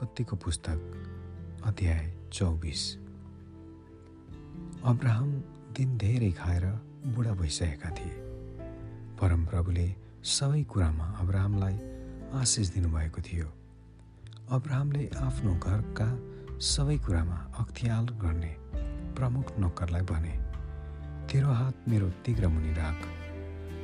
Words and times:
उत्पत्तिको 0.00 0.36
पुस्तक 0.36 1.62
अध्याय 1.66 2.04
चौबिस। 2.32 2.82
अब्राहम 4.84 5.30
दिन 5.76 5.96
धेरै 5.98 6.30
खाएर 6.32 6.64
बुढा 7.16 7.32
भइसकेका 7.40 7.90
थिए। 7.90 8.14
परमप्रभुले 9.20 9.84
सबै 10.24 10.62
कुरामा 10.64 11.06
अब्राहमलाई 11.20 11.76
आशिष 12.40 12.68
दिनुभएको 12.72 13.20
थियो। 13.20 13.52
अब्राहमले 14.48 15.04
आफ्नो 15.20 15.54
घरका 15.68 16.08
सबै 16.64 16.98
कुरामा 17.04 17.38
अख्तियाल 17.60 18.08
गर्ने 18.24 18.56
प्रमुख 19.16 19.56
नोकरलाई 19.60 20.02
भने 20.08 20.34
तेरो 21.28 21.52
हात 21.52 21.88
मेरो 21.88 22.10
तिग्र 22.24 22.48
मुनि 22.48 22.72
राख। 22.72 23.00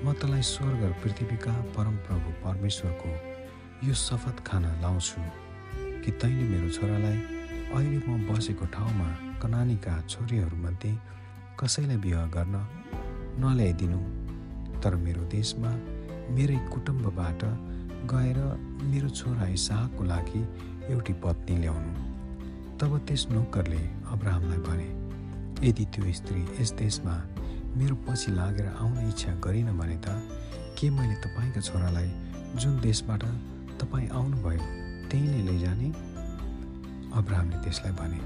म 0.05 0.13
तँलाई 0.17 0.43
स्वर्ग 0.57 0.93
पृथ्वीका 1.03 1.63
परमप्रभु 1.77 2.29
परमेश्वरको 2.45 3.11
यो 3.89 3.95
शपथ 4.09 4.47
खान 4.47 4.65
लाउँछु। 4.83 5.46
कि 6.07 6.13
तैँले 6.23 6.45
मेरो 6.49 6.69
छोरालाई 6.71 7.19
अहिले 7.75 7.99
म 8.07 8.31
बसेको 8.31 8.67
ठाउँमा 8.71 9.09
कनानीका 9.43 9.95
छोरीहरूमध्ये 10.07 10.93
कसैलाई 11.59 11.97
विवाह 11.99 12.27
गर्न 12.31 12.57
नल्याइदिनु। 13.43 13.99
तर 14.79 14.95
मेरो 15.03 15.23
देशमा 15.35 15.71
मेरै 16.31 16.59
कुटुम्बबाट 16.73 17.43
गएर 18.07 18.39
मेरो 18.87 19.09
छोरा 19.19 19.47
इसाहको 19.59 20.05
लागि 20.05 20.43
एउटी 20.95 21.13
पत्नी 21.27 21.57
ल्याउनु। 21.59 21.93
तब 22.79 22.91
त्यस 23.03 23.27
नोकरले 23.35 23.83
अब्राहमलाई 24.15 24.63
भने 24.63 24.89
यदि 25.69 25.85
त्यो 25.91 26.13
स्त्री 26.23 26.41
यस 26.61 26.71
देशमा 26.79 27.15
मेरो 27.75 27.95
पछि 28.07 28.31
लागेर 28.39 28.67
आउन 28.79 29.09
इच्छा 29.11 29.35
गरिन 29.43 29.75
भने 29.75 29.99
त 30.07 30.23
के 30.79 30.87
मैले 30.95 31.19
तपाईँका 31.27 31.61
छोरालाई 31.61 32.11
जुन 32.63 32.81
देशबाट 32.81 33.23
तपाईँ 33.83 34.09
आउनुभयो 34.09 34.86
त्यहीँ 35.11 35.43
लैजाने। 35.49 35.89
अब्राहमले 37.19 37.57
त्यसलाई 37.65 37.93
भने 38.01 38.21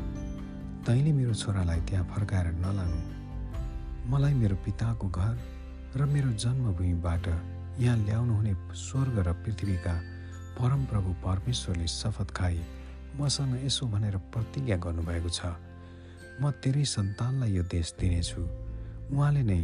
तैँले 0.86 1.12
मेरो 1.12 1.34
छोरालाई 1.34 1.81
त्यहाँ 1.89 2.05
फर्काएर 2.12 2.47
नलानु। 2.64 2.98
मलाई 4.11 4.34
मेरो 4.34 4.56
पिताको 4.64 5.08
घर 5.08 5.34
र 5.97 6.05
मेरो 6.06 6.31
जन्मभूमिबाट 6.42 7.27
यहाँ 7.81 7.97
ल्याउनुहुने 8.06 8.53
स्वर्ग 8.77 9.17
र 9.27 9.33
पृथ्वीका 9.45 9.95
परमप्रभु 10.58 11.11
परमेश्वरले 11.25 11.86
शपथ 11.89 12.28
खाई 12.36 12.61
मसँग 13.20 13.55
यसो 13.64 13.86
भनेर 13.86 14.17
प्रतिज्ञा 14.33 14.77
गर्नुभएको 14.77 15.31
छ। 15.31 15.41
म 16.41 16.51
तेरै 16.62 16.84
सन्तानलाई 16.84 17.51
यो 17.53 17.62
देश 17.69 17.95
दिनेछु। 18.01 18.41
उहाँले 19.12 19.42
नै 19.42 19.61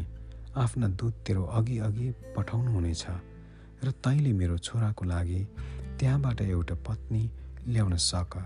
आफ्ना 0.56 0.87
दूत 0.98 1.14
तेरो 1.27 1.42
अघि 1.59 1.77
अघि 1.87 2.06
पठाउनुहुनेछ 2.37 3.05
र 3.84 3.91
तैँले 4.05 4.33
मेरो 4.33 4.56
छोराको 4.59 5.05
लागि 5.05 5.41
त्यहाँबाट 5.98 6.41
एउटा 6.41 6.75
पत्नी 6.86 7.22
ल्याउन 7.69 7.97
सक। 7.97 8.36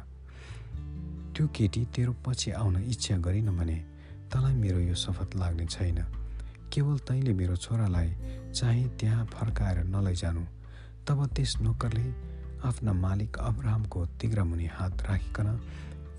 त्यो 1.36 1.46
केटी 1.46 1.84
तेरो 1.94 2.12
पछि 2.26 2.50
आउन 2.50 2.76
इच्छा 2.84 3.16
गरिन 3.16 3.56
भने 3.56 3.78
तँलाई 4.32 4.54
मेरो 4.54 4.78
यो 4.78 4.94
शपथ 4.94 5.36
लाग्ने 5.36 5.66
छैन। 5.66 5.98
केवल 6.72 6.98
तैँले 6.98 7.32
मेरो 7.34 7.56
छोरालाई 7.56 8.10
चाहिँ 8.54 8.88
त्यहाँ 8.98 9.24
फर्काएर 9.26 9.78
नलैजानु। 9.84 10.44
तब 11.06 11.26
त्यस 11.26 11.56
नोकरले 11.60 12.06
आफ्ना 12.64 12.92
मालिक 12.92 13.38
अब्राहमको 13.38 14.06
तिग्रामुनि 14.20 14.66
हात 14.66 15.02
राखिकन 15.02 15.48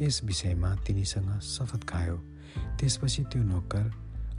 यस 0.01 0.23
विषयमा 0.23 0.75
तिनीसँग 0.75 1.39
शपथ 1.39 1.87
खायो। 1.87 2.17
त्यसपछि 2.79 3.23
त्यो 3.23 3.43
नोकर 3.43 3.91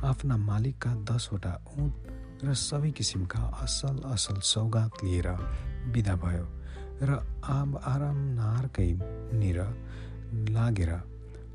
आफ्ना 0.05 0.37
मालिकका 0.37 0.95
दसवटा 1.09 1.53
उँट 1.79 2.45
र 2.45 2.55
सबै 2.55 2.91
किसिमका 2.91 3.41
असल 3.63 4.03
असल 4.13 4.41
सौगात 4.43 5.05
लिएर 5.05 5.29
बिदा 5.93 6.17
भयो। 6.17 6.47
र 7.03 7.19
आम 7.51 7.75
आराम 7.85 8.19
नारकैनिर 8.35 9.59
लागेर 10.51 10.91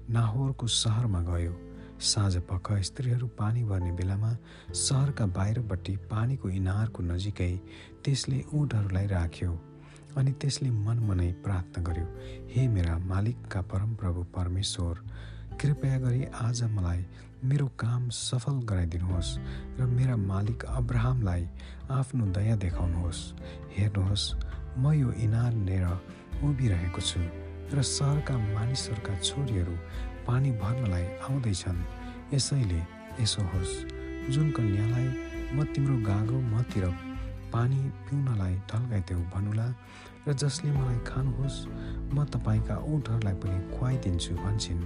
नाहोरको 0.09 0.67
सहरमा 0.67 1.21
गयो। 1.23 1.53
साँझ 2.03 2.37
पख 2.49 2.71
स्त्रीहरू 2.83 3.27
पानी 3.37 3.63
भर्ने 3.63 3.91
बेलामा 3.91 4.31
सहरका 4.75 5.25
बाहिरपट्टि 5.37 5.95
पानीको 6.11 6.49
इनारको 6.49 7.03
नजिकै 7.03 7.53
त्यसले 8.03 8.43
उँटहरूलाई 8.53 9.07
राख्यो 9.07 9.51
अनि 10.17 10.31
त्यसले 10.41 10.69
मनमनै 10.69 11.31
प्रार्थना 11.45 11.83
गर्यो। 11.83 12.07
हे 12.51 12.67
मेरा 12.67 12.97
मालिकका 13.07 13.61
परमप्रभु 13.71 14.23
परमेश्वर 14.35 15.01
कृपया 15.61 15.97
गरी 15.99 16.23
आज 16.41 16.63
मलाई 16.75 17.05
मेरो 17.43 17.67
काम 17.79 18.09
सफल 18.11 18.61
गराइदिनुहोस् 18.69 19.31
र 19.79 19.85
मेरा 19.95 20.15
मालिक 20.27 20.65
अब्राहमलाई 20.75 21.47
आफ्नो 21.91 22.25
दया 22.35 22.55
देखाउनुहोस्। 22.63 23.21
हेर्नुहोस् 23.77 24.25
म 24.77 24.91
यो 24.93 25.11
इनार 25.25 25.53
लिएर 25.67 25.85
उभिरहेको 26.45 27.01
छु 27.01 27.19
र 27.73 27.81
सहरका 27.81 28.37
मानिसहरूका 28.37 29.13
छोरीहरू 29.19 29.75
पानी 30.27 30.51
भर्नलाई 30.61 31.05
आउँदैछन्। 31.27 31.79
यसैले 32.33 32.81
यसो 33.21 33.41
होस् 33.53 33.75
जुन 34.31 34.51
कन्यालाई 34.51 35.07
म 35.55 35.63
तिम्रो 35.73 35.95
गाग्रो 36.05 36.39
मतिर 36.53 36.85
पानी 37.53 37.79
पिउनलाई 38.05 38.55
ढल्काइदेऊ 38.69 39.21
भन्नुला 39.33 39.67
र 40.27 40.33
जसले 40.33 40.71
मलाई 40.71 40.99
खानुहोस् 41.09 41.57
म 42.13 42.25
तपाईँका 42.33 42.75
उँटहरूलाई 42.83 43.35
पनि 43.41 43.57
खुवाइदिन्छु 43.73 44.33
भन्छन्। 44.35 44.81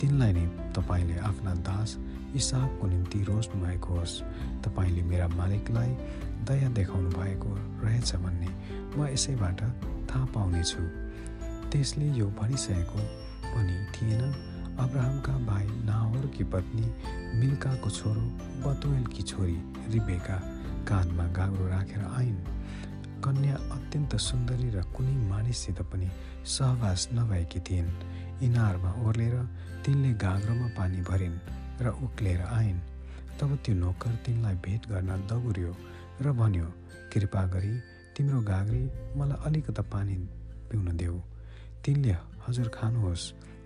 तिनलाई 0.00 0.32
नै 0.32 0.46
तपाईँले 0.72 1.16
आफ्ना 1.28 1.54
दास 1.68 1.96
इसाहको 2.36 2.86
निम्ति 2.86 3.18
रोज्नु 3.28 3.56
भएको 3.64 3.94
होस्। 3.94 4.14
तपाईँले 4.64 5.02
मेरा 5.02 5.28
मालिकलाई 5.28 5.90
दया 6.48 6.68
देखाउनु 6.72 7.10
भएको 7.10 7.50
रहेछ 7.84 8.14
भन्ने 8.16 8.50
म 8.96 9.06
यसैबाट 9.12 9.60
थाहा 10.08 10.24
पाउनेछु। 10.34 10.82
त्यसले 11.70 12.06
यो 12.18 12.26
भनिसकेको 12.40 13.00
पनि 13.52 13.76
थिएन। 13.94 14.22
अब्राहमका 14.80 15.32
भाइ 15.46 15.66
नाहोरकी 15.84 16.44
पत्नी 16.44 16.86
मिल्काको 17.40 17.90
छोरो 17.90 18.24
बतुएलकी 18.64 19.22
छोरी 19.22 19.58
रिबेका 19.92 20.36
काँधमा 20.88 21.26
गाग्रो 21.36 21.66
राखेर 21.68 22.04
आइन्। 22.16 22.40
कन्या 23.20 23.56
अत्यन्त 23.76 24.16
सुन्दरी 24.16 24.68
र 24.70 24.82
कुनै 24.96 25.16
मानिससित 25.28 25.78
पनि 25.92 26.08
सहवास 26.46 27.08
नभएकी 27.12 27.60
थिइन्। 27.60 27.90
इनारमा 28.42 28.90
ओर्लेर 29.04 29.34
तिनले 29.84 30.10
गाग्रोमा 30.24 30.68
पानी 30.76 31.00
भरिन् 31.08 31.36
र 31.84 31.86
उक्लेर 32.04 32.40
आइन्। 32.40 32.80
तब 33.38 33.50
त्यो 33.64 33.74
नोकर 33.74 34.12
तिनलाई 34.24 34.54
भेट 34.64 34.82
गर्न 34.90 35.10
दगुर्यो 35.28 35.72
र 36.20 36.32
भन्यो 36.40 36.66
कृपा 37.12 37.42
गरी 37.54 37.74
तिम्रो 38.16 38.40
गाग्री 38.42 38.82
मलाई 39.16 39.38
अलिकता 39.46 39.82
पानी 39.92 40.16
पिउन 40.68 40.96
देऊ। 40.96 41.16
तिनले 41.84 42.12
हजुर 42.44 42.68
खानुहोस् 42.68 43.24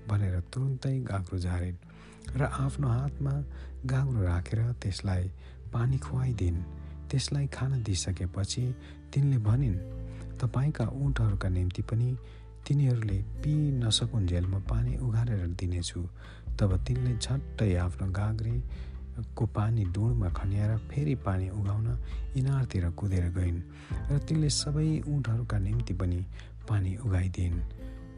भनेर 0.09 0.37
तुरुन्तै 0.53 0.95
गाग्रो 1.11 1.39
झारिन् 1.39 1.79
र 2.39 2.43
आफ्नो 2.65 2.89
हातमा 2.89 3.35
गाग्रो 3.87 4.21
राखेर 4.23 4.61
त्यसलाई 4.83 5.25
पानी 5.73 5.99
खुवाइदिन्। 5.99 6.59
त्यसलाई 7.11 7.47
खान 7.47 7.83
दिइसकेपछि 7.83 8.65
तिनले 9.13 9.39
भनिन् 9.39 9.79
तपाईँका 10.41 10.85
उँटहरूका 11.03 11.49
निम्ति 11.49 11.83
पनि 11.83 12.09
तिनीहरूले 12.67 13.19
पि 13.43 13.55
नसकुन्जेल 13.83 14.47
म 14.47 14.61
पानी 14.71 14.97
उघारेर 15.07 15.47
दिनेछु 15.61 16.01
तब 16.59 16.71
तिनले 16.87 17.13
झट्टै 17.17 17.75
आफ्नो 17.77 18.07
गाग्रेको 18.19 19.47
पानी 19.57 19.85
डुँडमा 19.95 20.29
खन्याएर 20.39 20.77
फेरि 20.91 21.15
पानी 21.27 21.49
उघाउन 21.51 21.87
इनारतिर 22.37 22.89
कुदेर 22.99 23.27
गइन् 23.39 23.61
र 24.11 24.19
तिनले 24.29 24.51
सबै 24.51 24.89
उँटहरूका 25.07 25.59
निम्ति 25.59 25.95
पनि 26.01 26.21
पानी 26.69 26.97
उघाइदिइन्। 27.07 27.59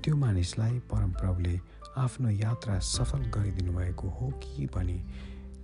त्यो 0.03 0.17
मानिसलाई 0.17 0.79
परमप्रभुले 0.91 1.55
आफ्नो 1.99 2.31
यात्रा 2.31 2.79
सफल 2.87 3.23
गरिदिनु 3.35 3.73
भएको 3.73 4.09
हो 4.17 4.31
कि 4.43 4.67
भनी 4.75 4.99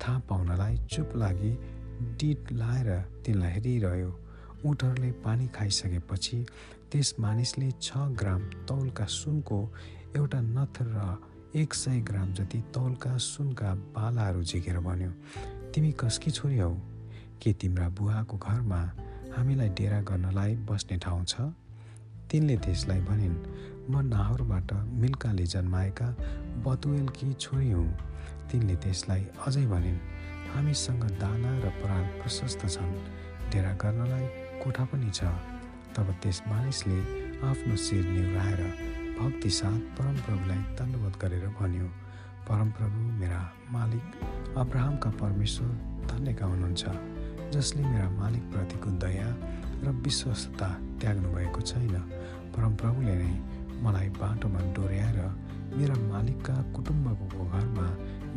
थाहा 0.01 0.19
पाउनलाई 0.29 0.77
चुप 0.93 1.17
लागि 1.23 1.53
डिट 2.19 2.53
लाएर 2.53 2.91
तिनलाई 3.25 3.53
हेरिरह्यो। 3.53 4.11
उँटहरूले 4.67 5.11
पानी 5.25 5.47
खाइसकेपछि 5.55 6.39
त्यस 6.93 7.15
मानिसले 7.21 7.71
छ 7.83 7.93
ग्राम 7.97 8.43
तौलका 8.69 9.05
सुनको 9.05 9.59
एउटा 10.17 10.41
नथ 10.41 10.79
र 10.83 11.17
एक 11.57 11.75
सय 11.75 12.01
ग्राम 12.01 12.33
जति 12.33 12.59
तौलका 12.75 13.17
सुनका 13.17 13.75
बालाहरू 13.75 14.43
झिकेर 14.43 14.79
भन्यो 14.79 15.11
तिमी 15.75 15.93
कसकी 15.93 16.31
छोरी 16.31 16.59
हौ? 16.59 16.75
के 17.43 17.53
तिम्रा 17.53 17.89
बुवाको 17.89 18.37
घरमा 18.39 18.81
हामीलाई 19.37 19.69
डेरा 19.69 20.01
गर्नलाई 20.01 20.57
बस्ने 20.57 20.99
ठाउँ 20.99 21.25
छ? 21.25 21.41
तिनले 22.31 22.57
त्यसलाई 22.57 23.01
भनिन् 23.01 23.39
म 23.91 24.01
नाहरबाट 24.01 24.73
मिल्काले 24.73 25.47
जन्माएका 25.47 26.09
बतुएलकी 26.65 27.33
छोरी 27.35 27.71
हुँ। 27.71 27.89
तिनले 28.53 28.77
त्यसलाई 28.77 29.27
अझै 29.47 29.67
भनिन् 29.67 29.99
हामीसँग 30.53 31.05
दाना 31.05 31.59
र 31.59 31.73
पराल 31.81 32.05
प्रशस्त 32.21 32.69
छन्। 32.69 32.95
डेरा 33.51 33.73
गर्नलाई 33.73 34.27
कोठा 34.65 34.85
पनि 34.85 35.11
छ। 35.11 35.25
तब 35.97 36.15
त्यस 36.23 36.43
मानिसले 36.49 36.99
आफ्नो 37.49 37.77
शिर 37.77 38.05
निहुराएर 38.05 38.61
भक्ति 39.19 39.51
साथ 39.51 39.81
परमप्रभुलाई 39.97 40.61
धन्यवाद 40.79 41.15
गरेर 41.23 41.47
भन्यो 41.61 41.87
परमप्रभु 42.49 43.01
मेरा 43.21 43.41
मालिक 43.73 44.05
अब्राहमका 44.59 45.11
परमेश्वर 45.23 45.69
धन्यका 46.11 46.47
हुनुहुन्छ 46.47 46.85
जसले 47.55 47.83
मेरा 47.83 48.09
मालिकप्रतिको 48.11 48.91
दया 49.05 49.29
र 49.85 49.91
विश्वस्तता 50.05 50.69
त्याग्नु 51.01 51.29
भएको 51.35 51.61
छैन। 51.61 51.95
परमप्रभुले 52.55 53.15
नै 53.15 53.33
मलाई 53.85 54.09
बाटोमा 54.21 54.61
डोर्याएर 54.77 55.19
मेरा 55.77 55.97
मालिकका 56.09 56.55
कुटुम्बको 56.75 57.45
घरमा 57.51 57.87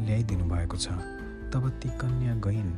ल्याइदिनु 0.05 0.45
भएको 0.49 0.77
छ। 0.77 0.87
तब 1.53 1.63
ती 1.79 1.89
कन्या 2.01 2.33
गइन् 2.45 2.73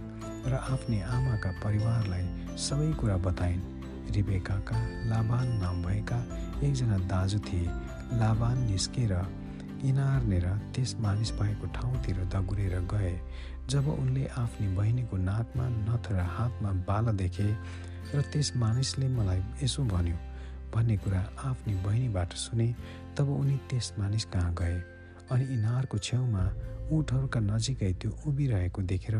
र 0.51 0.53
आफ्नै 0.73 0.99
आमाका 1.15 1.51
परिवारलाई 1.63 2.25
सबै 2.67 2.91
कुरा 2.99 3.17
बताइन्। 3.25 3.76
रिबेकाका 4.15 4.77
लाभान 5.09 5.47
नाम 5.61 5.83
भएका 5.83 6.17
एकजना 6.63 6.97
दाजु 7.07 7.39
थिए। 7.39 7.67
लाभान 8.19 8.57
निस्केर 8.65 9.13
इनार्नेर 9.85 10.47
त्यस 10.75 10.95
मानिस 10.99 11.31
भएको 11.39 11.67
ठाउँतिर 11.75 12.17
दगुरेर 12.33 12.79
गए। 12.93 13.13
जब 13.69 13.87
उनले 13.89 14.25
आफ्नी 14.37 14.67
बहिनीको 14.75 15.17
नाकमा 15.17 15.67
नथ 15.67 16.11
र 16.11 16.19
हातमा 16.35 16.71
बाल 16.87 17.05
देखे 17.17 17.49
र 18.15 18.21
त्यस 18.31 18.55
मानिसले 18.57 19.07
मलाई 19.07 19.41
यसो 19.63 19.83
भन्यो 19.83 20.17
भन्ने 20.73 20.97
कुरा 20.97 21.21
आफ्नी 21.45 21.73
बहिनीबाट 21.83 22.33
सुने 22.33 22.67
तब 23.17 23.29
उनी 23.29 23.57
त्यस 23.69 23.93
मानिस 23.99 24.25
कहाँ 24.25 24.53
गए? 24.53 24.77
अनि 25.31 25.43
इनारको 25.53 25.97
छेउमा 25.97 26.43
उठहरूका 26.91 27.39
नजिकै 27.39 27.91
त्यो 27.99 28.11
उभिरहेको 28.27 28.81
देखेर 28.81 29.15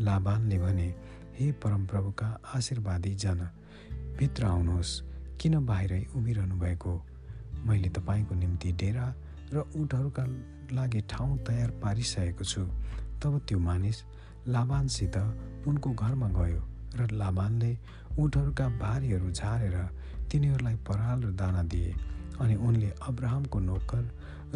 लाभानले 0.00 0.58
भने 0.58 0.88
हे 1.38 1.50
परमप्रभुका 1.52 2.28
आशीर्वादी 2.54 3.14
जन 3.14 3.40
भित्र 4.18 4.44
आउनुहोस्। 4.46 5.00
किन 5.40 5.54
बाहिरै 5.66 6.02
उभिरहनु 6.16 6.56
भएको? 6.56 6.92
मैले 7.66 7.88
तपाईँको 7.88 8.34
निम्ति 8.34 8.72
डेरा 8.72 9.06
र 9.52 9.64
उठहरूका 9.76 10.24
लागि 10.72 11.00
ठाउँ 11.10 11.36
तयार 11.44 11.70
पारिसकेको 11.82 12.44
छु। 12.44 12.62
तब 13.20 13.40
त्यो 13.48 13.58
मानिस 13.58 13.98
लाभानसित 14.48 15.16
उनको 15.68 15.90
घरमा 15.92 16.28
गयो 16.32 16.62
र 16.96 17.10
लाभानले 17.12 17.72
उठहरूका 18.18 18.68
भारीहरू 18.80 19.30
झारेर 19.30 19.76
तिनीहरूलाई 20.32 20.76
पराल 20.88 21.22
र 21.22 21.30
दाना 21.36 21.62
दिए 21.62 21.92
अनि 22.40 22.54
उनले 22.56 22.90
अब्राहमको 23.08 23.58
नोकर 23.60 24.04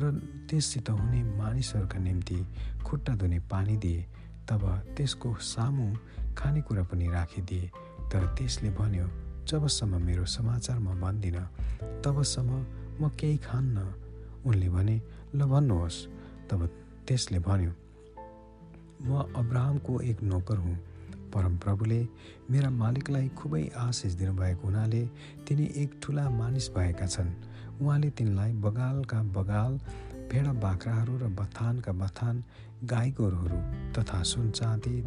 र 0.01 0.13
त्यससित 0.49 0.91
हुने 0.91 1.23
मानिसहरूका 1.37 1.99
निम्ति 1.99 2.39
खुट्टा 2.85 3.15
धुने 3.15 3.39
पानी 3.53 3.77
दिए। 3.77 4.06
तब 4.49 4.63
त्यसको 4.97 5.35
सामु 5.35 5.87
खानेकुरा 6.35 6.83
पनि 6.83 7.06
राखिदिए। 7.09 7.71
तर 8.11 8.27
त्यसले 8.35 8.71
भन्यो 8.71 9.06
जबसम्म 9.50 10.02
मेरो 10.02 10.25
समाचार 10.26 10.79
म 10.79 10.94
भन्दिनँ 11.00 11.47
तबसम्म 12.05 12.50
म 13.00 13.08
केही 13.19 13.37
खान्न। 13.37 13.76
उनले 14.47 14.69
भने 14.69 14.97
ल 15.35 15.41
भन्नुहोस्। 15.44 15.99
तब 16.50 16.61
त्यसले 17.06 17.38
भन्यो 17.38 17.73
म 19.02 19.11
अब्राहमको 19.35 20.00
एक 20.00 20.23
नोकर 20.23 20.56
हुँ। 20.56 20.76
परमप्रभुले 21.35 22.00
मेरा 22.50 22.70
मालिकलाई 22.70 23.29
खुबै 23.38 23.62
आशिष 23.79 24.12
दिनुभएको 24.14 24.67
हुनाले 24.67 25.02
तिनी 25.47 25.67
एक 25.82 25.91
ठुला 26.03 26.25
मानिस 26.31 26.70
भएका 26.70 27.06
छन्। 27.06 27.31
उहाँले 27.82 28.11
तिनलाई 28.11 28.53
बगालका 28.53 29.23
बगाल 29.35 29.73
भेडा 30.31 30.53
बाख्राहरू 30.62 31.14
र 31.19 31.25
बथानका 31.38 31.93
बथान 31.93 32.44
गाई 32.85 33.11
गोरुहरू 33.11 33.58
तथा 33.94 34.23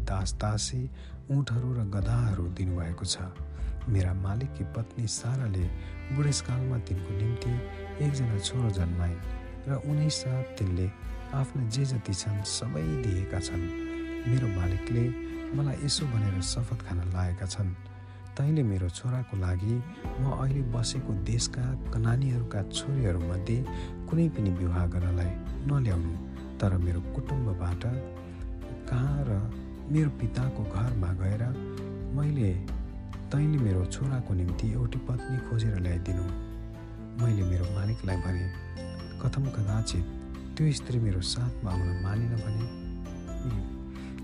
दास 0.04 0.34
दासी 0.34 0.84
उठहरू 1.32 1.70
र 1.74 1.80
गधाहरू 1.96 2.44
दिनुभएको 2.58 3.06
छ। 3.06 3.18
मेरा 3.90 4.14
मालिककी 4.26 4.64
पत्नी 4.76 5.08
साराले 5.08 5.66
बुढेसकालमा 6.16 6.78
तिनको 6.88 7.12
निम्ति 7.20 7.54
एकजना 8.06 8.38
छोरो 8.40 8.70
जन्माइन् 8.80 9.24
र 9.68 9.72
उनी 9.90 10.10
साथ 10.10 10.44
तिनले 10.58 10.88
आफ्नो 11.40 11.62
जे 11.70 11.84
जति 11.92 12.14
छन् 12.14 12.44
सबै 12.48 12.84
दिएका 13.04 13.40
छन्। 13.40 13.64
मेरो 14.30 14.48
मालिकले 14.60 15.04
मलाई 15.58 15.78
यसो 15.86 16.06
भनेर 16.14 16.42
शपथ 16.42 16.80
खान 16.88 17.00
लागेका 17.16 17.46
छन्। 17.46 17.72
तैँले 18.38 18.64
मेरो 18.64 18.90
छोराको 18.90 19.38
लागि 19.38 19.76
म 20.22 20.24
अहिले 20.34 20.62
बसेको 20.74 21.14
देशका 21.24 21.66
कनानीहरूका 21.94 22.62
छोरीहरूमध्ये 22.72 23.58
कुनै 24.10 24.28
पनि 24.36 24.50
विवाह 24.60 24.86
गर्नलाई 24.94 25.32
नल्याउनु 25.70 26.14
तर 26.60 26.78
मेरो 26.86 27.02
कुटुम्बबाट 27.14 27.84
कहाँ 28.90 29.20
र 29.28 29.32
मेरो 29.94 30.10
पिताको 30.20 30.64
घरमा 30.74 31.12
गएर 31.22 31.44
मैले 32.18 32.50
तैँले 33.34 33.58
मेरो 33.58 33.86
छोराको 33.86 34.34
निम्ति 34.34 34.68
एउटी 34.72 35.00
पत्नी 35.10 35.38
खोजेर 35.50 35.80
ल्याइदिनु। 35.82 36.24
मैले 37.18 37.44
मेरो 37.50 37.66
मालिकलाई 37.76 38.18
भने 38.22 38.46
कथम 39.22 39.46
कदाचित 39.56 40.06
त्यो 40.54 40.72
स्त्री 40.78 41.00
मेरो 41.02 41.22
साथमा 41.34 41.72
आउन 41.72 41.90
मानिन 42.04 42.34
भने? 42.44 42.66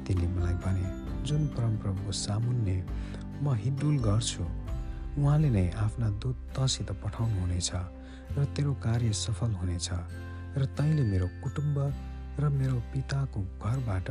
तिनले 0.06 0.28
मलाई 0.30 0.54
भने 0.62 0.86
जुन 1.26 1.48
परमप्रभुको 1.58 2.12
सामुन्ने 2.14 2.78
म 3.42 3.56
हिडुल 3.58 3.98
गर्छु 4.06 4.44
उहाँले 5.18 5.50
नै 5.58 5.66
आफ्ना 5.86 6.10
दूत 6.22 6.38
तसित 6.54 6.92
पठाउनुहुनेछ 7.02 7.72
र 8.38 8.46
तेरो 8.54 8.74
कार्य 8.86 9.10
सफल 9.26 9.58
हुनेछ 9.58 9.90
र 10.54 10.70
तैँले 10.78 11.04
मेरो 11.10 11.28
कुटुम्ब 11.42 11.78
र 12.40 12.50
मेरो 12.62 12.78
पिताको 12.94 13.42
घरबाट 13.58 14.08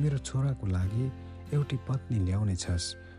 मेरो 0.00 0.18
छोराको 0.24 0.66
लागि 0.66 1.04
एउटी 1.52 1.76
पत्नी 1.88 2.18
ल्याउनेछस्। 2.24 3.09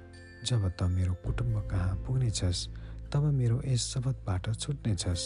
जब 0.45 0.69
त 0.77 0.83
मेरो 0.89 1.13
कुटुम्ब 1.23 1.55
कहाँ 1.69 1.95
पुग्नेछस् 2.05 2.67
तब 3.13 3.23
मेरो 3.33 3.61
यस 3.65 3.81
शपथबाट 3.93 4.53
छुट्नेछस्। 4.55 5.23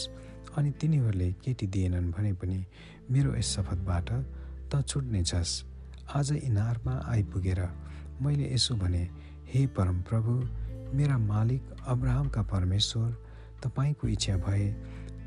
अनि 0.56 0.70
तिनीहरूले 0.80 1.28
केटी 1.44 1.66
दिएनन् 1.66 2.10
भने 2.12 2.32
पनि 2.32 2.58
मेरो 3.10 3.34
यस 3.36 3.48
शपथबाट 3.56 4.08
त 4.70 4.82
छुट्नेछस्। 4.88 5.52
आज 6.16 6.32
इनारमा 6.32 6.94
आइपुगेर 7.08 7.60
मैले 8.22 8.52
यसो 8.54 8.74
भने 8.76 9.02
हे 9.52 9.66
परम 9.76 10.00
प्रभु 10.08 10.32
मेरा 10.96 11.16
मालिक 11.18 11.62
अब्राहमका 11.86 12.42
परमेश्वर 12.52 13.10
तपाईँको 13.64 14.08
इच्छा 14.08 14.36
भए 14.36 14.66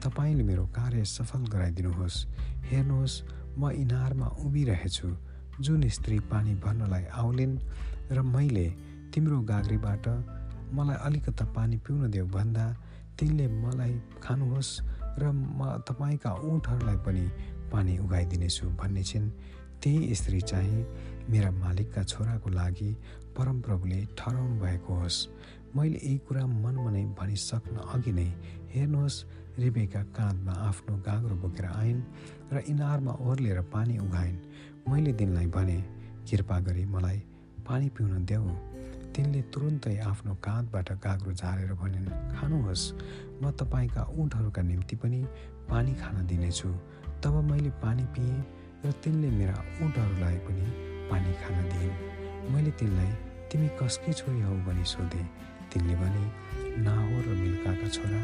तपाईँले 0.03 0.44
मेरो 0.44 0.65
कार्य 0.77 1.03
सफल 1.06 1.45
गराइदिनुहोस्। 1.50 2.25
हेर्नुहोस् 2.69 3.21
म 3.57 3.71
इनारमा 3.74 4.27
उभिरहेछु। 4.45 5.09
जुन 5.59 5.81
स्त्री 5.89 6.19
पानी 6.31 6.53
भर्नलाई 6.56 7.06
आउलिन् 7.12 7.57
र 8.12 8.21
मैले 8.21 8.68
तिम्रो 9.19 9.39
गाग्रीबाट 9.44 10.06
मलाई 10.71 10.98
अलिकता 11.04 11.45
पानी 11.51 11.77
पिउन 11.83 12.07
देऊ 12.07 12.25
भन्दा 12.31 12.66
तिनले 13.19 13.48
मलाई 13.51 13.94
खानुहोस् 14.24 14.71
र 15.19 15.24
म 15.36 15.83
तपाईँका 15.83 16.31
ऊँटहरूलाई 16.48 16.98
पनि 17.04 17.25
पानी 17.68 17.98
उगाइदिनेछु 18.00 18.66
भन्ने 18.80 19.04
छिन्। 19.04 19.27
त्यही 19.83 20.16
स्त्री 20.16 20.39
चाहिँ 20.42 20.86
मेरा 21.27 21.51
मालिकका 21.51 22.04
छोराको 22.07 22.50
लागि 22.50 22.92
परमप्रभुले 23.36 24.00
ठहराउनु 24.16 24.56
भएको 24.63 24.94
होस्। 25.04 25.18
मैले 25.75 26.00
यही 26.00 26.18
कुरा 26.24 26.45
मनमा 26.48 26.92
नै 26.95 27.04
भनिसक्न 27.19 27.76
अघि 27.92 28.11
नै 28.16 28.30
हेर्नुहोस् 28.71 29.19
रिबेका 29.59 30.02
काँधमा 30.16 30.54
आफ्नो 30.69 30.95
गाग्रो 31.04 31.35
बोकेर 31.44 31.66
आइन् 31.76 32.02
र 32.56 32.64
इनारमा 32.71 33.19
ओर्लेर 33.19 33.61
पानी 33.68 33.99
उघाइन्। 33.99 34.40
मैले 34.88 35.11
तिनलाई 35.19 35.47
भने 35.52 35.78
कृपा 36.23 36.59
गरी 36.64 36.85
मलाई 36.88 37.19
पानी 37.68 37.88
पिउन 37.92 38.26
देऊ। 38.26 38.47
तिनले 39.16 39.42
तुरुन्तै 39.54 39.97
आफ्नो 40.01 40.33
काँधबाट 40.45 40.89
गाग्रो 41.04 41.33
झारेर 41.33 41.73
भनिन् 41.81 42.09
खानुहोस् 42.35 42.85
म 43.42 43.51
तपाईँका 43.59 44.04
ऊँटहरूका 44.19 44.61
निम्ति 44.61 44.95
पनि 45.01 45.19
पानी 45.69 45.94
खान 46.01 46.25
दिनेछु। 46.28 46.69
तब 47.23 47.33
मैले 47.49 47.71
पानी 47.83 48.04
पिएँ 48.16 48.37
र 48.85 48.92
तिनले 49.04 49.30
मेरा 49.39 49.57
ऊँटहरूलाई 49.83 50.37
पनि 50.47 50.66
पानी 51.09 51.31
खान 51.42 51.57
दिइन्। 51.71 51.95
मैले 52.54 52.71
तिनलाई 52.80 53.11
तिमी 53.49 53.68
कसकी 53.80 54.13
छोरी 54.13 54.42
हौ? 54.42 54.54
भनी 54.66 54.83
सोधेँ। 54.83 55.25
तिनले 55.69 55.95
भने 56.01 56.23
नाहोर 56.85 57.23
र 57.25 57.35
मिल्काका 57.42 57.87
छोरा 57.95 58.21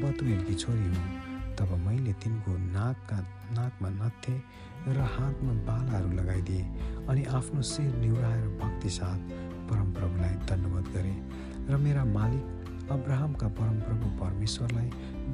बतुवेलकी 0.00 0.54
छोरी 0.54 0.86
हुन् 0.92 1.35
तब 1.58 1.70
मैले 1.86 2.12
तिनको 2.22 2.52
नाकका 2.72 3.18
नाकमा 3.56 3.88
नथे 4.00 4.36
र 4.88 4.98
हातमा 5.14 5.52
बालाहरू 5.68 6.10
लगाइदिएँ 6.20 6.64
अनि 7.08 7.22
आफ्नो 7.38 7.62
शिर 7.72 7.94
निहुराएर 7.96 8.46
भक्ति 8.62 8.90
साथ 8.98 9.18
परमप्रभुलाई 9.68 10.34
धन्यवाद 10.50 10.86
गरेँ 10.94 11.18
र 11.70 11.76
मेरा 11.84 12.04
मालिक 12.04 12.90
अब्राहमका 12.92 13.48
परमप्रभु 13.58 14.06
परमेश्वरलाई 14.22 14.88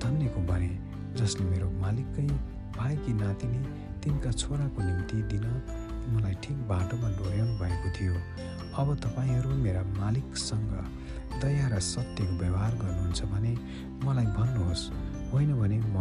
धन्यको 0.05 0.41
भने 0.49 0.73
जसले 1.21 1.45
मेरो 1.51 1.71
मालिककै 1.81 2.27
भाइकी 2.79 3.13
नातिनी 3.13 3.61
तिनका 4.03 4.31
छोराको 4.33 4.83
निम्ति 4.83 5.23
दिन 5.33 5.45
मलाई 6.15 6.35
ठिक 6.43 6.57
बाटोमा 6.69 7.09
डोर्याउनु 7.19 7.55
भएको 7.59 7.89
थियो। 7.97 8.15
अब 8.81 8.89
तपाईँहरू 9.05 9.51
मेरा 9.65 9.83
मालिकसँग 10.01 10.73
दया 11.43 11.67
र 11.69 11.79
सत्यको 11.93 12.39
व्यवहार 12.39 12.73
गर्नुहुन्छ 12.83 13.23
भने 13.33 13.53
मलाई 14.05 14.27
भन्नुहोस् 14.39 14.85
होइन 15.33 15.51
भने 15.61 15.79
म 15.79 15.97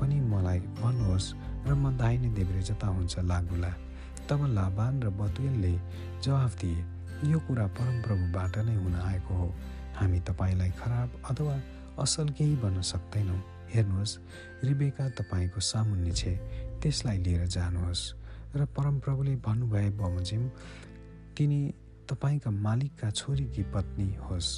पनि 0.00 0.20
मलाई 0.20 0.60
भन्नुहोस् 0.78 1.34
र 1.66 1.74
म 1.74 1.96
दाहिने 1.98 2.28
देब्रे 2.36 2.62
जता 2.62 2.86
हुन्छ 2.86 3.18
लागुला 3.26 3.72
तब 4.28 4.40
लाभान 4.54 5.02
र 5.02 5.10
बतुएलले 5.10 5.72
जवाफ 6.22 6.52
दिए 6.60 6.84
यो 7.24 7.38
कुरा 7.46 7.66
परमप्रभुबाट 7.74 8.58
नै 8.58 8.74
हुन 8.74 8.94
आएको 8.94 9.34
हो। 9.34 9.48
हामी 9.96 10.20
तपाईँलाई 10.20 10.70
खराब 10.78 11.08
अथवा 11.30 11.56
असल 11.98 12.28
केही 12.36 12.56
भन्न 12.62 12.82
सक्दैनौँ। 12.82 13.40
हेर्नुहोस् 13.66 14.18
रिबेका 14.64 15.08
तपाईँको 15.18 15.60
सामुन्ने 15.60 16.12
छे 16.12 16.32
त्यसलाई 16.82 17.18
लिएर 17.18 17.46
जानुहोस्। 17.48 18.02
र 18.54 18.64
परमप्रभुले 18.76 19.34
भन्नुभए 19.42 19.88
बमोजिम 19.96 20.42
तिनी 21.36 21.60
तपाईँका 22.08 22.50
मालिकका 22.50 23.10
छोरीकी 23.10 23.62
पत्नी 23.74 24.08
होस्। 24.22 24.48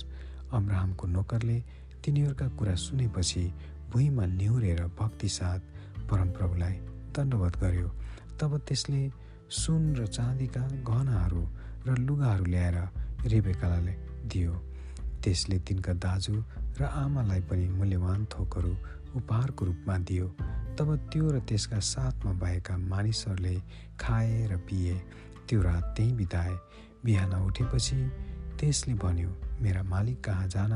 अब्राहमको 0.53 1.07
नोकरले 1.07 1.59
तिनीहरूका 2.05 2.49
कुरा 2.59 2.75
सुनेपछि 2.75 3.45
भुइँमा 3.93 4.25
निहुरेर 4.27 4.81
भक्तिसाथ 4.99 5.61
परमप्रभुलाई 6.11 6.73
दण्डवत 7.17 7.57
गर्यो। 7.57 7.89
तब 8.41 8.59
त्यसले 8.69 9.11
सुन 9.51 9.97
र 9.97 10.07
चाँदीका 10.07 10.63
गहनाहरू 10.89 11.43
र 11.87 11.97
लुगाहरू 11.99 12.45
ल्याएर 12.45 12.77
रेबेकालाई 13.27 13.95
दियो। 14.29 14.55
त्यसले 15.25 15.59
तिनका 15.59 15.93
दाजु 15.93 16.37
र 16.81 16.85
आमालाई 16.85 17.41
पनि 17.41 17.69
मूल्यवान 17.69 18.25
थोकहरू 18.25 18.73
उपहारको 19.17 19.65
रूपमा 19.65 19.99
दियो। 19.99 20.27
तब 20.79 20.89
त्यो 21.13 21.31
र 21.31 21.41
त्यसका 21.41 21.81
साथमा 21.81 22.33
भएका 22.33 22.77
मानिसहरूले 22.77 23.57
खाए 24.01 24.47
र 24.47 24.57
पिए। 24.57 24.97
त्यो 25.49 25.63
रात 25.63 25.85
त्यहीँ 25.97 26.17
बिताए। 26.17 26.55
बिहान 27.05 27.33
उठेपछि 27.35 27.97
त्यसले 28.61 28.95
भन्यो 28.95 29.31
मेरा 29.63 29.83
मालिक 29.83 30.25
कहाँ 30.25 30.47
जान? 30.49 30.73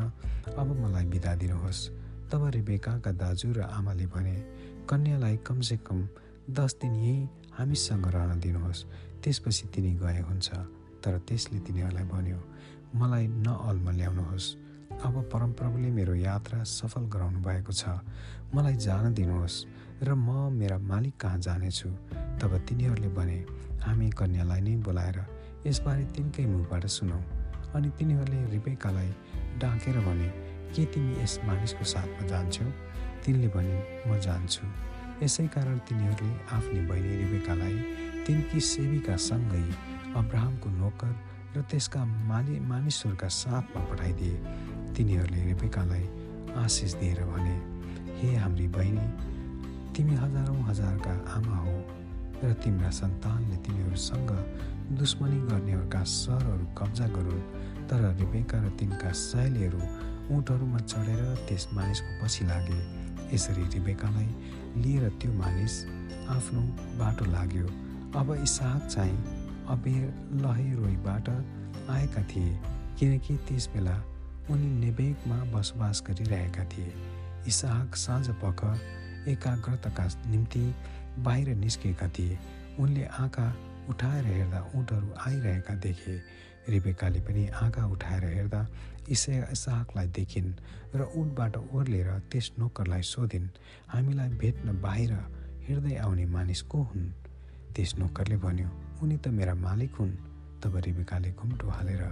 अब 0.59 0.69
मलाई 0.81 1.05
बिदा 1.05 1.35
दिनुहोस्। 1.35 2.02
तब 2.33 2.49
रेबेकाका 2.49 3.13
दाजु 3.13 3.53
र 3.53 3.61
आमाले 3.61 4.07
भने 4.09 4.35
कन्यालाई 4.89 5.37
कमसे 5.45 5.77
कम 5.77 6.09
दस 6.51 6.77
दिन 6.81 6.95
यहीँ 6.97 7.29
हामीसँग 7.53 8.07
रहन 8.09 8.41
दिनुहोस्। 8.41 8.85
त्यसपछि 9.21 9.67
तिनी 9.69 9.93
गए 10.01 10.21
हुन्छ। 10.25 10.49
तर 11.05 11.19
त्यसले 11.29 11.59
तिनीहरूलाई 11.61 12.05
भन्यो 12.09 12.41
मलाई 12.97 13.27
नअल्म 13.29 13.91
ल्याउनुहोस्। 13.91 14.47
अब 15.05 15.15
परमप्रभुले 15.33 15.91
मेरो 15.91 16.15
यात्रा 16.15 16.63
सफल 16.65 17.05
गराउनु 17.13 17.41
भएको 17.45 17.73
छ। 17.73 18.01
मलाई 18.55 18.77
जान 18.77 19.13
दिनुहोस् 19.15 19.65
र 20.03 20.15
म 20.15 20.49
मेरा 20.53 20.79
मालिक 20.79 21.17
कहाँ 21.21 21.39
जानेछु? 21.39 21.89
तब 22.41 22.53
तिनीहरूले 22.69 23.09
भने 23.09 23.39
हामी 23.85 24.11
कन्यालाई 24.11 24.61
नै 24.61 24.77
बोलाएर 24.77 25.19
यसबारे 25.67 26.05
तिनकै 26.17 26.47
मुखबाट 26.47 26.87
सुनौ। 26.87 27.21
अनि 27.77 27.89
तिनीहरूले 27.99 28.41
रिपेकालाई 28.51 29.11
डाकेर 29.61 30.01
भने 30.01 30.29
के 30.75 30.85
तिमी 30.93 31.13
यस 31.23 31.39
मानिसको 31.47 31.85
साथमा 31.85 32.27
जान्छौ 32.29 32.67
तिनले 33.25 33.49
भने 33.55 33.77
म 34.09 34.19
जान्छु। 34.21 34.67
यसै 35.23 35.47
कारण 35.55 35.79
तिनीहरूले 35.89 36.35
आफ्नी 36.57 36.81
बहिनी 36.89 37.15
रिबेकालाई 37.23 37.77
तिनकी 38.27 38.61
सेविकासँगै 38.71 39.65
अब्राहमको 40.21 40.69
नोकर 40.81 41.13
र 41.55 41.63
त्यसका 41.71 42.05
माली 42.29 42.59
मानिसहरूका 42.71 43.29
साथमा 43.29 43.81
पठाइदिए। 43.91 44.37
तिनीहरूले 44.97 45.41
रिबेकालाई 45.47 46.05
आशिष 46.65 46.93
दिएर 47.01 47.21
भने 47.31 47.57
हे 48.19 48.35
हाम्री 48.43 48.67
बहिनी 48.77 49.07
तिमी 49.95 50.15
हजारौँ 50.23 50.61
हजारका 50.69 51.13
आमा 51.37 51.57
हो 51.65 51.77
र 52.43 52.53
तिम्रा 52.63 52.91
सन्तानले 52.91 53.57
तिनीहरूसँग 53.65 54.31
दुश्मनी 54.99 55.39
गर्नेहरूका 55.49 56.03
सहरहरू 56.13 56.65
कब्जा 56.79 57.07
गरून् 57.17 57.45
तर 57.89 58.03
रिबेका 58.21 58.59
र 58.65 58.69
तिनका 58.81 59.11
सहेलीहरू 59.21 59.81
उठहरूमा 60.37 60.79
चढेर 60.79 61.23
त्यस 61.49 61.69
मानिसको 61.75 62.11
पछि 62.23 62.45
लागे। 62.45 62.81
यसरी 63.35 63.65
रिबेकालाई 63.75 64.29
लिएर 64.83 65.09
त्यो 65.21 65.33
मानिस 65.33 65.75
आफ्नो 66.31 66.61
बाटो 66.99 67.25
लाग्यो। 67.33 67.67
अब 68.21 68.33
इसाहक 68.43 68.87
चाहिँ 68.87 69.19
अबेर 69.73 70.05
लहेरोईबाट 70.43 71.29
आएका 71.91 72.23
थिए 72.31 72.59
किनकि 72.99 73.37
त्यस 73.49 73.69
बेला 73.75 73.97
उनी 74.51 74.71
नेबेगमा 74.81 75.39
बसोबास 75.53 76.03
गरिरहेका 76.09 76.65
थिए। 76.73 76.93
इसाहक 77.49 77.95
साँझ 77.97 78.29
पख 78.45 78.61
एकाग्रताका 79.29 80.07
निम्ति 80.31 80.65
बाहिर 81.19 81.55
निस्केका 81.57 82.09
थिए। 82.09 82.39
उनले 82.81 83.05
आँखा 83.21 83.47
उठाएर 83.91 84.25
हेर्दा 84.25 84.61
ऊँटहरू 84.75 85.15
आइरहेका 85.27 85.75
देखे। 85.75 86.17
रिबेकाले 86.69 87.21
पनि 87.21 87.47
आँखा 87.49 87.87
उठाएर 87.87 88.25
हेर्दा 88.25 88.67
इसा 89.11 89.33
इसाहकलाई 89.53 90.07
देखिन् 90.17 90.53
र 90.95 91.01
उनबाट 91.19 91.57
ओर्लेर 91.75 92.09
त्यस 92.31 92.53
नोकरलाई 92.59 93.03
सोधिन् 93.03 93.47
हामीलाई 93.89 94.29
भेट्न 94.41 94.81
बाहिर 94.81 95.13
हिँड्दै 95.69 95.97
आउने 95.97 96.27
मानिस 96.27 96.63
को 96.71 96.79
हुन्? 96.83 97.11
त्यस 97.75 97.95
नोकरले 97.99 98.37
भन्यो 98.37 98.69
उनी 99.03 99.17
त 99.17 99.29
मेरा 99.29 99.55
मालिक 99.55 99.95
हुन्। 99.99 100.13
तब 100.63 100.77
रिबिकाले 100.87 101.31
घुम्टो 101.33 101.69
हालेर 101.69 102.03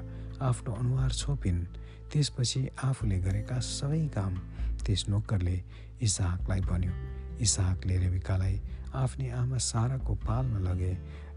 आफ्नो 0.43 0.73
अनुहार 0.73 1.13
छोपिन्। 1.13 1.65
त्यसपछि 2.11 2.61
आफूले 2.83 3.19
गरेका 3.23 3.59
सबै 3.61 4.03
काम 4.11 4.35
त्यस 4.83 5.09
नोकरले 5.09 5.57
इसाहकलाई 6.03 6.61
भन्यो। 6.61 6.93
इसाहकले 7.39 7.97
रेबिकालाई 7.99 8.61
आफ्नी 8.95 9.29
आमा 9.31 9.59
साराको 9.63 10.15
पालमा 10.27 10.59
लगे 10.59 10.93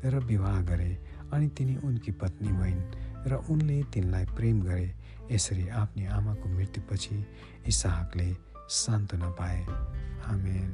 र 0.06 0.20
विवाह 0.20 0.62
गरे 0.66 0.92
अनि 1.34 1.48
तिनी 1.58 1.76
उनकी 1.86 2.12
पत्नी 2.12 2.52
भइन्। 2.52 2.82
र 3.28 3.36
उनले 3.50 3.84
तिनलाई 3.84 4.26
प्रेम 4.26 4.62
गरे 4.62 4.94
यसरी 5.32 5.68
आफ्नी 5.68 6.06
आमाको 6.06 6.50
मृत्युपछि 6.50 7.26
इसाहकले 7.68 8.36
सान्त्वना 8.70 9.30
पाए। 9.30 9.62
आमेन। 10.26 10.70